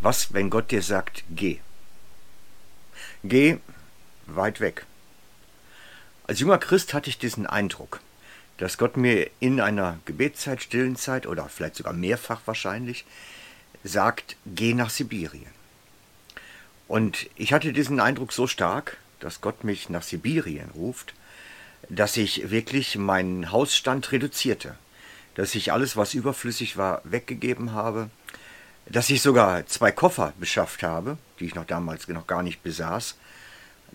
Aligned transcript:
Was, 0.00 0.32
wenn 0.32 0.50
Gott 0.50 0.70
dir 0.70 0.82
sagt, 0.82 1.24
geh? 1.30 1.58
Geh 3.24 3.58
weit 4.26 4.60
weg. 4.60 4.86
Als 6.26 6.40
junger 6.40 6.58
Christ 6.58 6.94
hatte 6.94 7.10
ich 7.10 7.18
diesen 7.18 7.46
Eindruck, 7.46 8.00
dass 8.58 8.78
Gott 8.78 8.96
mir 8.96 9.30
in 9.40 9.60
einer 9.60 9.98
Gebetszeit, 10.04 10.62
stillen 10.62 10.96
Zeit 10.96 11.26
oder 11.26 11.48
vielleicht 11.48 11.76
sogar 11.76 11.94
mehrfach 11.94 12.42
wahrscheinlich 12.44 13.04
sagt, 13.82 14.36
geh 14.44 14.74
nach 14.74 14.90
Sibirien. 14.90 15.50
Und 16.86 17.28
ich 17.36 17.52
hatte 17.52 17.72
diesen 17.72 18.00
Eindruck 18.00 18.32
so 18.32 18.46
stark, 18.46 18.98
dass 19.20 19.40
Gott 19.40 19.64
mich 19.64 19.88
nach 19.88 20.02
Sibirien 20.02 20.70
ruft, 20.70 21.14
dass 21.88 22.16
ich 22.16 22.50
wirklich 22.50 22.96
meinen 22.96 23.50
Hausstand 23.52 24.12
reduzierte, 24.12 24.76
dass 25.34 25.54
ich 25.54 25.72
alles, 25.72 25.96
was 25.96 26.14
überflüssig 26.14 26.76
war, 26.76 27.00
weggegeben 27.04 27.72
habe, 27.72 28.10
dass 28.90 29.10
ich 29.10 29.20
sogar 29.20 29.66
zwei 29.66 29.92
Koffer 29.92 30.32
beschafft 30.38 30.82
habe, 30.82 31.18
die 31.40 31.46
ich 31.46 31.54
noch 31.54 31.66
damals 31.66 32.08
noch 32.08 32.26
gar 32.26 32.42
nicht 32.42 32.62
besaß, 32.62 33.16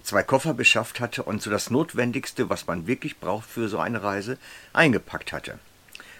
zwei 0.03 0.23
Koffer 0.23 0.53
beschafft 0.53 0.99
hatte 0.99 1.23
und 1.23 1.41
so 1.41 1.49
das 1.49 1.69
Notwendigste, 1.69 2.49
was 2.49 2.67
man 2.67 2.87
wirklich 2.87 3.19
braucht 3.19 3.49
für 3.49 3.67
so 3.69 3.79
eine 3.79 4.03
Reise, 4.03 4.37
eingepackt 4.71 5.33
hatte. 5.33 5.59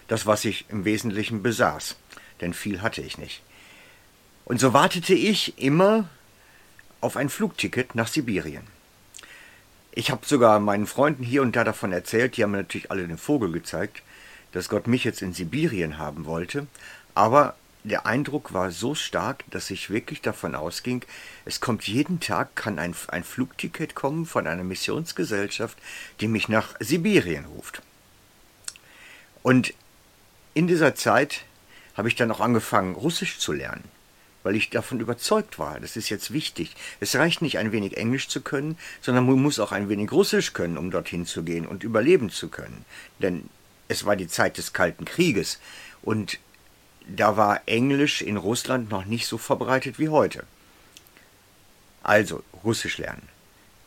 Das, 0.08 0.26
was 0.26 0.44
ich 0.44 0.66
im 0.68 0.84
Wesentlichen 0.84 1.42
besaß, 1.42 1.96
denn 2.40 2.52
viel 2.52 2.82
hatte 2.82 3.00
ich 3.00 3.16
nicht. 3.16 3.42
Und 4.44 4.60
so 4.60 4.72
wartete 4.72 5.14
ich 5.14 5.58
immer 5.58 6.08
auf 7.00 7.16
ein 7.16 7.28
Flugticket 7.28 7.94
nach 7.94 8.08
Sibirien. 8.08 8.66
Ich 9.92 10.10
habe 10.10 10.26
sogar 10.26 10.58
meinen 10.58 10.86
Freunden 10.86 11.22
hier 11.22 11.42
und 11.42 11.54
da 11.54 11.62
davon 11.62 11.92
erzählt, 11.92 12.36
die 12.36 12.42
haben 12.42 12.50
mir 12.50 12.58
natürlich 12.58 12.90
alle 12.90 13.06
den 13.06 13.18
Vogel 13.18 13.52
gezeigt, 13.52 14.02
dass 14.52 14.68
Gott 14.68 14.86
mich 14.86 15.04
jetzt 15.04 15.22
in 15.22 15.32
Sibirien 15.32 15.98
haben 15.98 16.26
wollte, 16.26 16.66
aber 17.14 17.54
der 17.84 18.06
Eindruck 18.06 18.52
war 18.52 18.70
so 18.70 18.94
stark, 18.94 19.44
dass 19.50 19.70
ich 19.70 19.90
wirklich 19.90 20.22
davon 20.22 20.54
ausging, 20.54 21.04
es 21.44 21.60
kommt 21.60 21.86
jeden 21.86 22.18
Tag, 22.18 22.56
kann 22.56 22.78
ein, 22.78 22.94
ein 23.08 23.24
Flugticket 23.24 23.94
kommen 23.94 24.26
von 24.26 24.46
einer 24.46 24.64
Missionsgesellschaft, 24.64 25.78
die 26.20 26.28
mich 26.28 26.48
nach 26.48 26.74
Sibirien 26.80 27.44
ruft. 27.44 27.82
Und 29.42 29.74
in 30.54 30.66
dieser 30.66 30.94
Zeit 30.94 31.44
habe 31.94 32.08
ich 32.08 32.16
dann 32.16 32.30
auch 32.30 32.40
angefangen, 32.40 32.94
Russisch 32.94 33.38
zu 33.38 33.52
lernen 33.52 33.84
weil 34.44 34.54
ich 34.54 34.70
davon 34.70 35.00
überzeugt 35.00 35.58
war, 35.58 35.80
das 35.80 35.96
ist 35.96 36.10
jetzt 36.10 36.32
wichtig. 36.32 36.76
Es 37.00 37.16
reicht 37.16 37.42
nicht, 37.42 37.58
ein 37.58 37.72
wenig 37.72 37.96
Englisch 37.96 38.28
zu 38.28 38.42
können, 38.42 38.78
sondern 39.00 39.26
man 39.26 39.42
muss 39.42 39.58
auch 39.58 39.72
ein 39.72 39.88
wenig 39.88 40.12
Russisch 40.12 40.52
können, 40.52 40.78
um 40.78 40.90
dorthin 40.90 41.26
zu 41.26 41.42
gehen 41.42 41.66
und 41.66 41.82
überleben 41.82 42.30
zu 42.30 42.48
können. 42.48 42.84
Denn 43.18 43.48
es 43.88 44.04
war 44.04 44.16
die 44.16 44.28
Zeit 44.28 44.58
des 44.58 44.72
Kalten 44.72 45.06
Krieges 45.06 45.58
und 46.02 46.38
da 47.06 47.36
war 47.36 47.62
Englisch 47.66 48.22
in 48.22 48.36
Russland 48.36 48.90
noch 48.90 49.04
nicht 49.04 49.26
so 49.26 49.38
verbreitet 49.38 49.98
wie 49.98 50.08
heute. 50.08 50.44
Also 52.02 52.42
Russisch 52.62 52.98
lernen. 52.98 53.28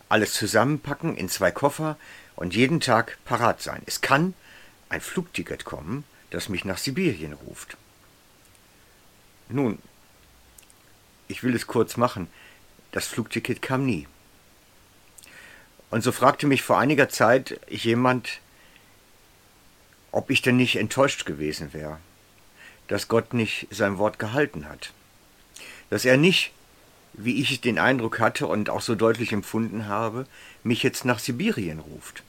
Alles 0.09 0.33
zusammenpacken 0.33 1.15
in 1.17 1.29
zwei 1.29 1.51
Koffer 1.51 1.97
und 2.35 2.55
jeden 2.55 2.79
Tag 2.79 3.17
parat 3.25 3.61
sein. 3.61 3.81
Es 3.85 4.01
kann 4.01 4.33
ein 4.89 5.01
Flugticket 5.01 5.65
kommen, 5.65 6.03
das 6.29 6.49
mich 6.49 6.65
nach 6.65 6.77
Sibirien 6.77 7.33
ruft. 7.33 7.77
Nun, 9.49 9.79
ich 11.27 11.43
will 11.43 11.55
es 11.55 11.67
kurz 11.67 11.97
machen, 11.97 12.27
das 12.91 13.07
Flugticket 13.07 13.61
kam 13.61 13.85
nie. 13.85 14.07
Und 15.89 16.03
so 16.03 16.11
fragte 16.11 16.47
mich 16.47 16.63
vor 16.63 16.77
einiger 16.77 17.09
Zeit 17.09 17.59
jemand, 17.69 18.41
ob 20.11 20.29
ich 20.29 20.41
denn 20.41 20.57
nicht 20.57 20.77
enttäuscht 20.77 21.25
gewesen 21.25 21.73
wäre, 21.73 21.99
dass 22.87 23.07
Gott 23.07 23.33
nicht 23.33 23.67
sein 23.69 23.97
Wort 23.97 24.19
gehalten 24.19 24.67
hat. 24.67 24.93
Dass 25.89 26.05
er 26.05 26.17
nicht, 26.17 26.51
wie 27.13 27.41
ich 27.41 27.61
den 27.61 27.79
Eindruck 27.79 28.19
hatte 28.19 28.47
und 28.47 28.69
auch 28.69 28.81
so 28.81 28.95
deutlich 28.95 29.31
empfunden 29.31 29.87
habe, 29.87 30.25
mich 30.63 30.83
jetzt 30.83 31.05
nach 31.05 31.19
Sibirien 31.19 31.79
ruft. 31.79 32.23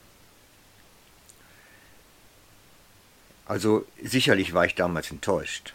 Also 3.47 3.87
sicherlich 4.03 4.53
war 4.53 4.67
ich 4.67 4.75
damals 4.75 5.11
enttäuscht. 5.11 5.73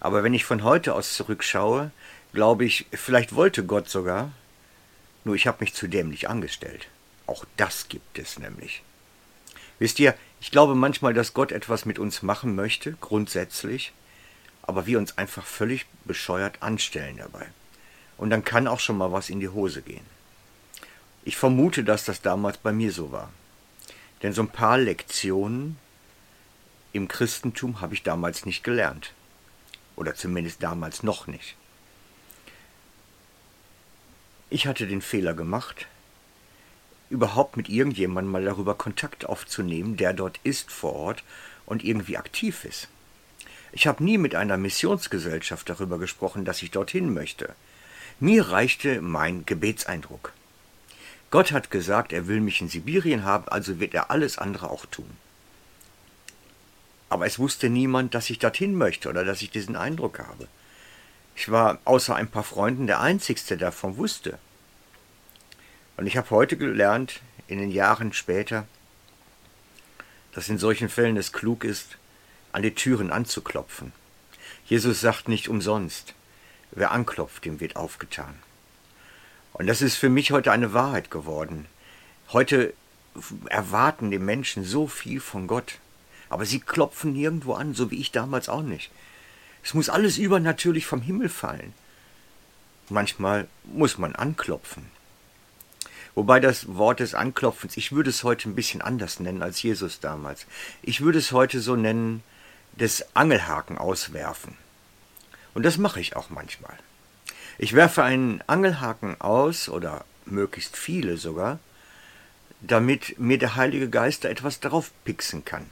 Aber 0.00 0.22
wenn 0.22 0.34
ich 0.34 0.44
von 0.44 0.62
heute 0.62 0.94
aus 0.94 1.14
zurückschaue, 1.14 1.90
glaube 2.34 2.64
ich, 2.66 2.86
vielleicht 2.92 3.34
wollte 3.34 3.64
Gott 3.64 3.88
sogar, 3.88 4.32
nur 5.24 5.34
ich 5.34 5.46
habe 5.46 5.58
mich 5.60 5.72
zu 5.72 5.88
dämlich 5.88 6.28
angestellt. 6.28 6.88
Auch 7.26 7.46
das 7.56 7.88
gibt 7.88 8.18
es 8.18 8.38
nämlich. 8.38 8.82
Wisst 9.78 9.98
ihr, 9.98 10.14
ich 10.44 10.50
glaube 10.50 10.74
manchmal, 10.74 11.14
dass 11.14 11.32
Gott 11.32 11.52
etwas 11.52 11.86
mit 11.86 11.98
uns 11.98 12.20
machen 12.20 12.54
möchte, 12.54 12.92
grundsätzlich, 13.00 13.94
aber 14.60 14.84
wir 14.84 14.98
uns 14.98 15.16
einfach 15.16 15.46
völlig 15.46 15.86
bescheuert 16.04 16.62
anstellen 16.62 17.16
dabei. 17.16 17.46
Und 18.18 18.28
dann 18.28 18.44
kann 18.44 18.68
auch 18.68 18.78
schon 18.78 18.98
mal 18.98 19.10
was 19.10 19.30
in 19.30 19.40
die 19.40 19.48
Hose 19.48 19.80
gehen. 19.80 20.04
Ich 21.24 21.38
vermute, 21.38 21.82
dass 21.82 22.04
das 22.04 22.20
damals 22.20 22.58
bei 22.58 22.72
mir 22.72 22.92
so 22.92 23.10
war. 23.10 23.30
Denn 24.22 24.34
so 24.34 24.42
ein 24.42 24.50
paar 24.50 24.76
Lektionen 24.76 25.78
im 26.92 27.08
Christentum 27.08 27.80
habe 27.80 27.94
ich 27.94 28.02
damals 28.02 28.44
nicht 28.44 28.62
gelernt. 28.62 29.14
Oder 29.96 30.14
zumindest 30.14 30.62
damals 30.62 31.02
noch 31.02 31.26
nicht. 31.26 31.56
Ich 34.50 34.66
hatte 34.66 34.86
den 34.86 35.00
Fehler 35.00 35.32
gemacht, 35.32 35.86
überhaupt 37.14 37.56
mit 37.56 37.68
irgendjemandem 37.68 38.32
mal 38.32 38.44
darüber 38.44 38.74
Kontakt 38.74 39.24
aufzunehmen, 39.24 39.96
der 39.96 40.12
dort 40.12 40.40
ist 40.42 40.70
vor 40.70 40.92
Ort 40.92 41.22
und 41.64 41.84
irgendwie 41.84 42.18
aktiv 42.18 42.64
ist. 42.64 42.88
Ich 43.72 43.86
habe 43.86 44.04
nie 44.04 44.18
mit 44.18 44.34
einer 44.34 44.56
Missionsgesellschaft 44.56 45.68
darüber 45.68 45.98
gesprochen, 45.98 46.44
dass 46.44 46.62
ich 46.62 46.70
dorthin 46.70 47.14
möchte. 47.14 47.54
Mir 48.20 48.48
reichte 48.50 49.00
mein 49.00 49.46
Gebetseindruck. 49.46 50.32
Gott 51.30 51.52
hat 51.52 51.70
gesagt, 51.70 52.12
er 52.12 52.28
will 52.28 52.40
mich 52.40 52.60
in 52.60 52.68
Sibirien 52.68 53.24
haben, 53.24 53.48
also 53.48 53.80
wird 53.80 53.94
er 53.94 54.10
alles 54.10 54.38
andere 54.38 54.70
auch 54.70 54.86
tun. 54.86 55.10
Aber 57.08 57.26
es 57.26 57.38
wusste 57.38 57.68
niemand, 57.68 58.14
dass 58.14 58.30
ich 58.30 58.38
dorthin 58.38 58.76
möchte 58.76 59.08
oder 59.08 59.24
dass 59.24 59.42
ich 59.42 59.50
diesen 59.50 59.76
Eindruck 59.76 60.18
habe. 60.18 60.48
Ich 61.36 61.50
war 61.50 61.78
außer 61.84 62.14
ein 62.14 62.28
paar 62.28 62.44
Freunden 62.44 62.86
der 62.86 63.00
Einzigste, 63.00 63.56
der 63.56 63.68
davon 63.68 63.96
wusste. 63.96 64.38
Und 65.96 66.06
ich 66.06 66.16
habe 66.16 66.30
heute 66.30 66.56
gelernt, 66.56 67.20
in 67.46 67.58
den 67.58 67.70
Jahren 67.70 68.12
später, 68.12 68.66
dass 70.32 70.48
in 70.48 70.58
solchen 70.58 70.88
Fällen 70.88 71.16
es 71.16 71.32
klug 71.32 71.64
ist, 71.64 71.96
an 72.52 72.62
die 72.62 72.74
Türen 72.74 73.10
anzuklopfen. 73.10 73.92
Jesus 74.66 75.00
sagt 75.00 75.28
nicht 75.28 75.48
umsonst, 75.48 76.14
wer 76.72 76.90
anklopft, 76.90 77.44
dem 77.44 77.60
wird 77.60 77.76
aufgetan. 77.76 78.34
Und 79.52 79.66
das 79.66 79.82
ist 79.82 79.96
für 79.96 80.08
mich 80.08 80.32
heute 80.32 80.50
eine 80.50 80.72
Wahrheit 80.72 81.10
geworden. 81.10 81.66
Heute 82.32 82.74
erwarten 83.48 84.10
die 84.10 84.18
Menschen 84.18 84.64
so 84.64 84.88
viel 84.88 85.20
von 85.20 85.46
Gott, 85.46 85.78
aber 86.28 86.44
sie 86.44 86.58
klopfen 86.58 87.12
nirgendwo 87.12 87.54
an, 87.54 87.74
so 87.74 87.90
wie 87.90 88.00
ich 88.00 88.10
damals 88.10 88.48
auch 88.48 88.62
nicht. 88.62 88.90
Es 89.62 89.74
muss 89.74 89.88
alles 89.88 90.18
übernatürlich 90.18 90.86
vom 90.86 91.00
Himmel 91.00 91.28
fallen. 91.28 91.72
Manchmal 92.88 93.46
muss 93.64 93.98
man 93.98 94.14
anklopfen. 94.16 94.86
Wobei 96.14 96.38
das 96.38 96.76
Wort 96.76 97.00
des 97.00 97.14
Anklopfens, 97.14 97.76
ich 97.76 97.92
würde 97.92 98.10
es 98.10 98.22
heute 98.22 98.48
ein 98.48 98.54
bisschen 98.54 98.82
anders 98.82 99.18
nennen 99.18 99.42
als 99.42 99.62
Jesus 99.62 100.00
damals. 100.00 100.46
Ich 100.82 101.00
würde 101.00 101.18
es 101.18 101.32
heute 101.32 101.60
so 101.60 101.74
nennen, 101.74 102.22
des 102.72 103.14
Angelhaken 103.14 103.78
auswerfen. 103.78 104.56
Und 105.54 105.64
das 105.64 105.78
mache 105.78 106.00
ich 106.00 106.16
auch 106.16 106.30
manchmal. 106.30 106.76
Ich 107.58 107.72
werfe 107.72 108.02
einen 108.02 108.42
Angelhaken 108.46 109.20
aus, 109.20 109.68
oder 109.68 110.04
möglichst 110.24 110.76
viele 110.76 111.16
sogar, 111.16 111.58
damit 112.60 113.18
mir 113.18 113.38
der 113.38 113.56
Heilige 113.56 113.88
Geist 113.88 114.24
da 114.24 114.28
etwas 114.28 114.60
drauf 114.60 114.90
pixen 115.04 115.44
kann. 115.44 115.66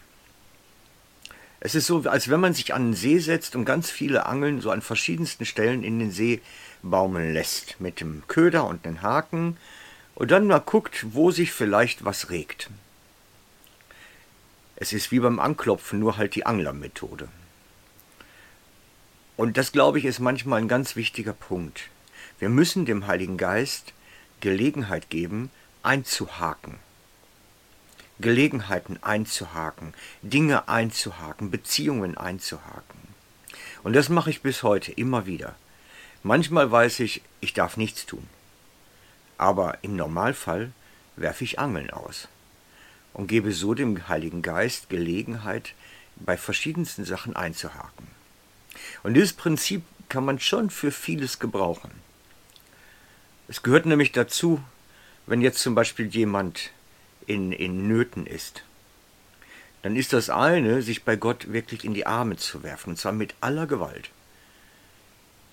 Es 1.58 1.74
ist 1.76 1.86
so, 1.86 2.02
als 2.08 2.28
wenn 2.28 2.40
man 2.40 2.54
sich 2.54 2.74
an 2.74 2.88
den 2.88 2.94
See 2.94 3.18
setzt 3.18 3.54
und 3.54 3.64
ganz 3.64 3.88
viele 3.90 4.26
Angeln 4.26 4.60
so 4.60 4.70
an 4.72 4.82
verschiedensten 4.82 5.46
Stellen 5.46 5.84
in 5.84 6.00
den 6.00 6.10
See 6.10 6.40
baumeln 6.82 7.32
lässt. 7.32 7.80
Mit 7.80 8.00
dem 8.00 8.24
Köder 8.26 8.66
und 8.66 8.84
den 8.84 9.02
Haken. 9.02 9.56
Und 10.14 10.30
dann 10.30 10.46
mal 10.46 10.60
guckt, 10.60 11.14
wo 11.14 11.30
sich 11.30 11.52
vielleicht 11.52 12.04
was 12.04 12.30
regt. 12.30 12.70
Es 14.76 14.92
ist 14.92 15.10
wie 15.10 15.20
beim 15.20 15.38
Anklopfen, 15.40 15.98
nur 15.98 16.16
halt 16.16 16.34
die 16.34 16.46
Anglermethode. 16.46 17.28
Und 19.36 19.56
das, 19.56 19.72
glaube 19.72 19.98
ich, 19.98 20.04
ist 20.04 20.20
manchmal 20.20 20.60
ein 20.60 20.68
ganz 20.68 20.96
wichtiger 20.96 21.32
Punkt. 21.32 21.88
Wir 22.38 22.48
müssen 22.48 22.84
dem 22.84 23.06
Heiligen 23.06 23.36
Geist 23.36 23.92
Gelegenheit 24.40 25.08
geben, 25.08 25.50
einzuhaken. 25.84 26.80
Gelegenheiten 28.18 28.98
einzuhaken, 29.02 29.94
Dinge 30.22 30.68
einzuhaken, 30.68 31.50
Beziehungen 31.50 32.18
einzuhaken. 32.18 33.00
Und 33.82 33.94
das 33.94 34.08
mache 34.08 34.30
ich 34.30 34.42
bis 34.42 34.62
heute 34.62 34.92
immer 34.92 35.26
wieder. 35.26 35.54
Manchmal 36.22 36.70
weiß 36.70 37.00
ich, 37.00 37.22
ich 37.40 37.52
darf 37.52 37.76
nichts 37.76 38.06
tun. 38.06 38.26
Aber 39.38 39.78
im 39.82 39.96
Normalfall 39.96 40.72
werfe 41.16 41.44
ich 41.44 41.58
Angeln 41.58 41.90
aus 41.90 42.28
und 43.12 43.26
gebe 43.26 43.52
so 43.52 43.74
dem 43.74 44.08
Heiligen 44.08 44.42
Geist 44.42 44.88
Gelegenheit, 44.88 45.74
bei 46.16 46.36
verschiedensten 46.36 47.04
Sachen 47.04 47.34
einzuhaken. 47.36 48.06
Und 49.02 49.14
dieses 49.14 49.32
Prinzip 49.32 49.82
kann 50.08 50.24
man 50.24 50.38
schon 50.38 50.70
für 50.70 50.92
vieles 50.92 51.38
gebrauchen. 51.38 51.90
Es 53.48 53.62
gehört 53.62 53.86
nämlich 53.86 54.12
dazu, 54.12 54.62
wenn 55.26 55.40
jetzt 55.40 55.60
zum 55.60 55.74
Beispiel 55.74 56.06
jemand 56.06 56.70
in, 57.26 57.52
in 57.52 57.88
Nöten 57.88 58.26
ist, 58.26 58.64
dann 59.82 59.96
ist 59.96 60.12
das 60.12 60.30
eine, 60.30 60.82
sich 60.82 61.04
bei 61.04 61.16
Gott 61.16 61.52
wirklich 61.52 61.84
in 61.84 61.94
die 61.94 62.06
Arme 62.06 62.36
zu 62.36 62.62
werfen, 62.62 62.90
und 62.90 62.98
zwar 62.98 63.12
mit 63.12 63.34
aller 63.40 63.66
Gewalt. 63.66 64.10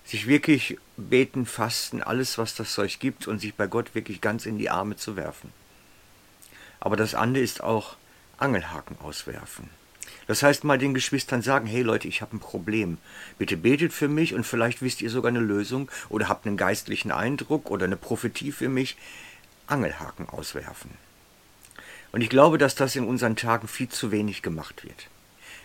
Sich 0.09 0.25
wirklich 0.25 0.79
beten, 0.97 1.45
fasten, 1.45 2.01
alles, 2.01 2.39
was 2.39 2.55
das 2.55 2.73
Zeug 2.73 2.99
gibt, 2.99 3.27
und 3.27 3.37
sich 3.37 3.53
bei 3.53 3.67
Gott 3.67 3.93
wirklich 3.93 4.21
ganz 4.21 4.47
in 4.47 4.57
die 4.57 4.71
Arme 4.71 4.95
zu 4.95 5.15
werfen. 5.15 5.53
Aber 6.79 6.95
das 6.95 7.13
andere 7.13 7.43
ist 7.43 7.61
auch 7.61 7.95
Angelhaken 8.39 8.97
auswerfen. 9.03 9.69
Das 10.25 10.41
heißt 10.41 10.63
mal 10.63 10.79
den 10.79 10.95
Geschwistern 10.95 11.43
sagen, 11.43 11.67
hey 11.67 11.83
Leute, 11.83 12.07
ich 12.07 12.23
habe 12.23 12.35
ein 12.35 12.39
Problem. 12.39 12.97
Bitte 13.37 13.55
betet 13.55 13.93
für 13.93 14.07
mich 14.07 14.33
und 14.33 14.45
vielleicht 14.45 14.81
wisst 14.81 15.03
ihr 15.03 15.11
sogar 15.11 15.29
eine 15.29 15.41
Lösung 15.41 15.91
oder 16.09 16.27
habt 16.27 16.47
einen 16.47 16.57
geistlichen 16.57 17.11
Eindruck 17.11 17.69
oder 17.69 17.85
eine 17.85 17.95
Prophetie 17.95 18.51
für 18.51 18.67
mich. 18.67 18.97
Angelhaken 19.67 20.27
auswerfen. 20.27 20.89
Und 22.11 22.21
ich 22.21 22.29
glaube, 22.29 22.57
dass 22.57 22.73
das 22.73 22.95
in 22.95 23.05
unseren 23.05 23.35
Tagen 23.35 23.67
viel 23.67 23.89
zu 23.89 24.11
wenig 24.11 24.41
gemacht 24.41 24.83
wird. 24.83 25.07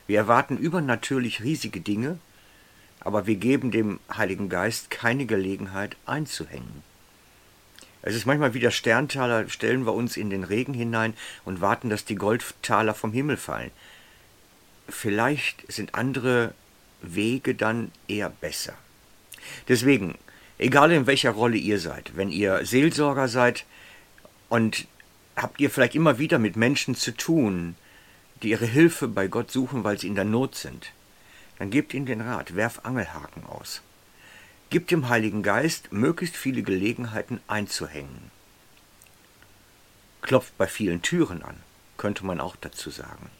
Wir 0.07 0.19
erwarten 0.19 0.59
übernatürlich 0.59 1.43
riesige 1.43 1.81
Dinge, 1.81 2.19
aber 3.05 3.27
wir 3.27 3.37
geben 3.37 3.71
dem 3.71 4.01
Heiligen 4.15 4.49
Geist 4.49 4.91
keine 4.91 5.27
Gelegenheit 5.27 5.97
einzuhängen. 6.07 6.83
Es 8.03 8.15
ist 8.15 8.27
manchmal 8.27 8.53
wie 8.55 8.61
der 8.61 8.71
Sterntaler, 8.71 9.49
stellen 9.49 9.87
wir 9.87 9.95
uns 9.95 10.17
in 10.17 10.29
den 10.29 10.45
Regen 10.45 10.75
hinein 10.75 11.15
und 11.45 11.61
warten, 11.61 11.89
dass 11.89 12.05
die 12.05 12.17
Goldtaler 12.17 12.95
vom 12.95 13.13
Himmel 13.13 13.37
fallen. 13.37 13.71
Vielleicht 14.89 15.65
sind 15.73 15.95
andere 15.95 16.53
Wege 17.01 17.55
dann 17.55 17.93
eher 18.09 18.29
besser. 18.29 18.75
Deswegen, 19.69 20.17
egal 20.59 20.93
in 20.93 21.07
welcher 21.07 21.31
Rolle 21.31 21.57
ihr 21.57 21.79
seid, 21.79 22.17
wenn 22.17 22.31
ihr 22.31 22.65
Seelsorger 22.65 23.29
seid 23.29 23.65
und 24.49 24.87
habt 25.37 25.61
ihr 25.61 25.71
vielleicht 25.71 25.95
immer 25.95 26.19
wieder 26.19 26.39
mit 26.39 26.57
Menschen 26.57 26.95
zu 26.95 27.13
tun, 27.13 27.75
die 28.43 28.51
ihre 28.51 28.67
Hilfe 28.67 29.09
bei 29.09 29.29
Gott 29.29 29.51
suchen, 29.51 29.85
weil 29.85 29.99
sie 29.99 30.09
in 30.09 30.15
der 30.15 30.25
Not 30.25 30.55
sind, 30.55 30.93
dann 31.59 31.71
gebt 31.71 31.95
ihnen 31.95 32.07
den 32.07 32.21
Rat, 32.21 32.57
werf 32.57 32.81
Angelhaken 32.85 33.47
aus. 33.47 33.83
Gib 34.71 34.89
dem 34.89 35.09
Heiligen 35.09 35.43
Geist 35.43 35.93
möglichst 35.93 36.37
viele 36.37 36.63
Gelegenheiten 36.63 37.41
einzuhängen. 37.47 38.31
Klopft 40.23 40.57
bei 40.59 40.67
vielen 40.67 41.03
Türen 41.03 41.43
an, 41.43 41.61
könnte 41.97 42.25
man 42.25 42.41
auch 42.41 42.57
dazu 42.57 42.91
sagen, 42.91 43.31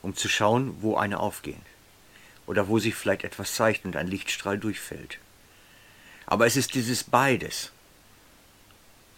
um 0.00 0.16
zu 0.16 0.28
schauen, 0.28 0.76
wo 0.80 0.96
eine 0.96 1.20
aufgeht 1.20 1.56
oder 2.46 2.68
wo 2.68 2.78
sich 2.78 2.94
vielleicht 2.94 3.24
etwas 3.24 3.54
zeigt 3.54 3.84
und 3.84 3.96
ein 3.96 4.06
Lichtstrahl 4.06 4.58
durchfällt. 4.58 5.18
Aber 6.26 6.46
es 6.46 6.56
ist 6.56 6.74
dieses 6.74 7.04
beides. 7.04 7.72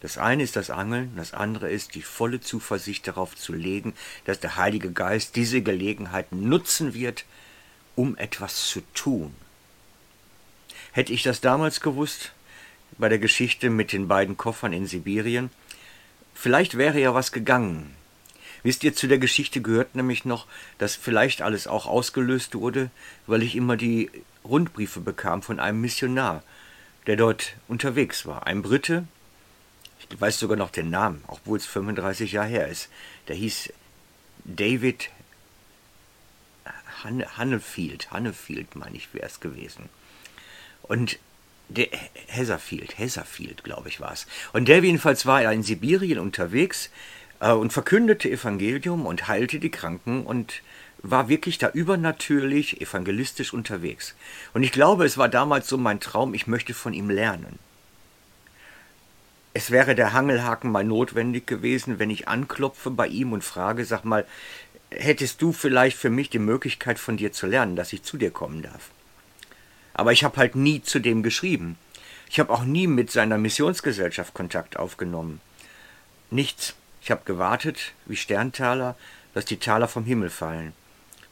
Das 0.00 0.18
eine 0.18 0.42
ist 0.42 0.56
das 0.56 0.68
Angeln, 0.68 1.14
das 1.16 1.32
andere 1.32 1.70
ist 1.70 1.94
die 1.94 2.02
volle 2.02 2.40
Zuversicht 2.40 3.06
darauf 3.06 3.36
zu 3.36 3.54
legen, 3.54 3.94
dass 4.26 4.40
der 4.40 4.56
Heilige 4.56 4.92
Geist 4.92 5.36
diese 5.36 5.62
Gelegenheit 5.62 6.32
nutzen 6.32 6.92
wird, 6.92 7.24
um 7.96 8.16
etwas 8.16 8.68
zu 8.68 8.80
tun. 8.94 9.34
Hätte 10.92 11.12
ich 11.12 11.22
das 11.22 11.40
damals 11.40 11.80
gewusst, 11.80 12.32
bei 12.98 13.08
der 13.08 13.18
Geschichte 13.18 13.70
mit 13.70 13.92
den 13.92 14.08
beiden 14.08 14.36
Koffern 14.36 14.72
in 14.72 14.86
Sibirien, 14.86 15.50
vielleicht 16.34 16.76
wäre 16.78 17.00
ja 17.00 17.14
was 17.14 17.32
gegangen. 17.32 17.94
Wisst 18.62 18.84
ihr, 18.84 18.94
zu 18.94 19.08
der 19.08 19.18
Geschichte 19.18 19.60
gehört 19.60 19.94
nämlich 19.94 20.24
noch, 20.24 20.46
dass 20.78 20.94
vielleicht 20.94 21.42
alles 21.42 21.66
auch 21.66 21.86
ausgelöst 21.86 22.54
wurde, 22.54 22.90
weil 23.26 23.42
ich 23.42 23.56
immer 23.56 23.76
die 23.76 24.10
Rundbriefe 24.44 25.00
bekam 25.00 25.42
von 25.42 25.60
einem 25.60 25.80
Missionar, 25.80 26.42
der 27.06 27.16
dort 27.16 27.56
unterwegs 27.68 28.24
war. 28.24 28.46
Ein 28.46 28.62
Brite, 28.62 29.06
ich 29.98 30.20
weiß 30.20 30.38
sogar 30.38 30.56
noch 30.56 30.70
den 30.70 30.90
Namen, 30.90 31.22
obwohl 31.26 31.58
es 31.58 31.66
35 31.66 32.32
Jahre 32.32 32.48
her 32.48 32.68
ist. 32.68 32.88
Der 33.28 33.36
hieß 33.36 33.72
David 34.44 35.10
Hannefield, 37.02 38.10
Hannefield 38.10 38.76
meine 38.76 38.96
ich, 38.96 39.12
wäre 39.12 39.26
es 39.26 39.40
gewesen. 39.40 39.88
Und 40.82 41.18
der 41.68 41.88
Hesserfield, 42.26 42.98
Hesserfield, 42.98 43.64
glaube 43.64 43.88
ich, 43.88 44.00
war 44.00 44.12
es. 44.12 44.26
Und 44.52 44.68
der 44.68 44.82
jedenfalls 44.82 45.26
war 45.26 45.50
in 45.50 45.62
Sibirien 45.62 46.18
unterwegs 46.18 46.90
äh, 47.40 47.52
und 47.52 47.72
verkündete 47.72 48.30
Evangelium 48.30 49.06
und 49.06 49.28
heilte 49.28 49.58
die 49.58 49.70
Kranken 49.70 50.24
und 50.24 50.62
war 51.02 51.28
wirklich 51.28 51.58
da 51.58 51.68
übernatürlich 51.68 52.80
evangelistisch 52.80 53.52
unterwegs. 53.52 54.14
Und 54.54 54.62
ich 54.62 54.72
glaube, 54.72 55.04
es 55.04 55.18
war 55.18 55.28
damals 55.28 55.68
so 55.68 55.76
mein 55.76 56.00
Traum, 56.00 56.32
ich 56.32 56.46
möchte 56.46 56.72
von 56.72 56.94
ihm 56.94 57.10
lernen. 57.10 57.58
Es 59.52 59.70
wäre 59.70 59.94
der 59.94 60.12
Hangelhaken 60.12 60.72
mal 60.72 60.82
notwendig 60.82 61.46
gewesen, 61.46 61.98
wenn 61.98 62.10
ich 62.10 62.26
anklopfe 62.26 62.90
bei 62.90 63.06
ihm 63.06 63.32
und 63.32 63.44
frage, 63.44 63.84
sag 63.84 64.04
mal, 64.04 64.26
hättest 64.96 65.42
du 65.42 65.52
vielleicht 65.52 65.96
für 65.96 66.10
mich 66.10 66.30
die 66.30 66.38
Möglichkeit 66.38 66.98
von 66.98 67.16
dir 67.16 67.32
zu 67.32 67.46
lernen, 67.46 67.76
dass 67.76 67.92
ich 67.92 68.02
zu 68.02 68.16
dir 68.16 68.30
kommen 68.30 68.62
darf? 68.62 68.90
Aber 69.92 70.12
ich 70.12 70.24
habe 70.24 70.36
halt 70.36 70.56
nie 70.56 70.82
zu 70.82 70.98
dem 70.98 71.22
geschrieben. 71.22 71.78
Ich 72.28 72.40
habe 72.40 72.52
auch 72.52 72.64
nie 72.64 72.86
mit 72.86 73.10
seiner 73.10 73.38
Missionsgesellschaft 73.38 74.34
Kontakt 74.34 74.76
aufgenommen. 74.76 75.40
Nichts. 76.30 76.74
Ich 77.02 77.10
habe 77.10 77.22
gewartet, 77.24 77.92
wie 78.06 78.16
Sterntaler, 78.16 78.96
dass 79.34 79.44
die 79.44 79.58
Taler 79.58 79.88
vom 79.88 80.04
Himmel 80.04 80.30
fallen. 80.30 80.72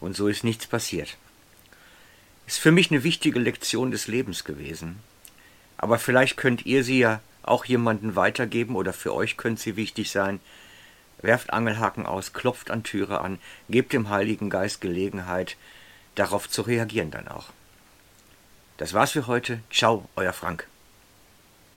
Und 0.00 0.14
so 0.14 0.28
ist 0.28 0.44
nichts 0.44 0.66
passiert. 0.66 1.16
Ist 2.46 2.58
für 2.58 2.72
mich 2.72 2.90
eine 2.90 3.04
wichtige 3.04 3.38
Lektion 3.38 3.90
des 3.90 4.06
Lebens 4.06 4.44
gewesen. 4.44 4.98
Aber 5.78 5.98
vielleicht 5.98 6.36
könnt 6.36 6.66
ihr 6.66 6.84
sie 6.84 6.98
ja 6.98 7.20
auch 7.42 7.64
jemanden 7.64 8.14
weitergeben 8.14 8.76
oder 8.76 8.92
für 8.92 9.14
euch 9.14 9.36
könnte 9.36 9.62
sie 9.62 9.76
wichtig 9.76 10.10
sein. 10.10 10.40
Werft 11.22 11.52
Angelhaken 11.52 12.04
aus, 12.04 12.32
klopft 12.32 12.70
an 12.70 12.82
Türe 12.82 13.20
an, 13.20 13.38
gebt 13.70 13.92
dem 13.92 14.10
Heiligen 14.10 14.50
Geist 14.50 14.80
Gelegenheit, 14.80 15.56
darauf 16.16 16.48
zu 16.48 16.62
reagieren 16.62 17.10
dann 17.10 17.28
auch. 17.28 17.46
Das 18.76 18.92
war's 18.92 19.12
für 19.12 19.26
heute. 19.28 19.60
Ciao, 19.70 20.08
euer 20.16 20.32
Frank. 20.32 20.66